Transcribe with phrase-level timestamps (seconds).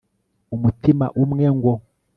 [0.55, 1.73] umutima umwe, ngo